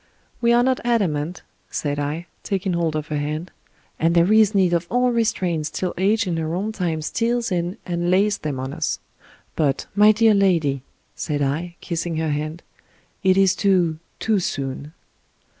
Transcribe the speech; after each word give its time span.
"We 0.41 0.51
are 0.51 0.63
not 0.63 0.79
adamant," 0.83 1.43
said 1.69 1.99
I, 1.99 2.25
taking 2.41 2.73
hold 2.73 2.95
of 2.95 3.09
her 3.09 3.19
hand," 3.19 3.51
and 3.99 4.15
there 4.15 4.33
is 4.33 4.55
need 4.55 4.73
of 4.73 4.87
all 4.89 5.11
restraints 5.11 5.69
till 5.69 5.93
age 5.95 6.25
in 6.25 6.37
her 6.37 6.55
own 6.55 6.71
time 6.71 7.03
steals 7.03 7.51
in 7.51 7.77
and 7.85 8.09
lays 8.09 8.39
them 8.39 8.59
on 8.59 8.73
us; 8.73 8.97
but, 9.55 9.85
my 9.93 10.11
dear 10.11 10.33
lady," 10.33 10.81
said 11.15 11.43
I, 11.43 11.75
kissing 11.81 12.17
her 12.17 12.31
hand," 12.31 12.63
it 13.23 13.37
is 13.37 13.55
too— 13.55 13.99
^too 14.19 14.41
soon." 14.41 14.93